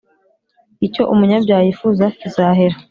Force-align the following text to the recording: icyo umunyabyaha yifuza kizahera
icyo 0.87 1.03
umunyabyaha 1.13 1.61
yifuza 1.67 2.05
kizahera 2.19 2.75